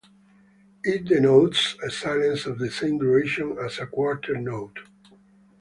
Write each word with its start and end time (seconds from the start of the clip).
It 0.83 1.05
denotes 1.05 1.75
a 1.85 1.91
silence 1.91 2.47
of 2.47 2.57
the 2.57 2.71
same 2.71 2.97
duration 2.97 3.59
as 3.59 3.77
a 3.77 3.85
quarter 3.85 4.33
note. 4.35 4.79